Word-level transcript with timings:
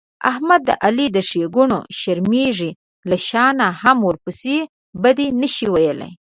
احمد 0.29 0.61
د 0.65 0.71
علي 0.85 1.07
له 1.15 1.21
ښېګڼونه 1.29 1.77
شرمېږي، 1.99 2.71
له 3.09 3.17
شا 3.27 3.45
نه 3.59 3.67
هم 3.81 3.97
ورپسې 4.07 4.57
بد 5.01 5.17
نشي 5.41 5.67
ویلای. 5.73 6.11